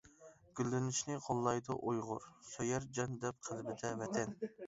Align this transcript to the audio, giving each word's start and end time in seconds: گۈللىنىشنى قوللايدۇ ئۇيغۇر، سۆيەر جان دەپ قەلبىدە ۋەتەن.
گۈللىنىشنى 0.59 1.17
قوللايدۇ 1.25 1.75
ئۇيغۇر، 1.91 2.25
سۆيەر 2.49 2.87
جان 2.99 3.21
دەپ 3.27 3.39
قەلبىدە 3.51 3.95
ۋەتەن. 4.03 4.37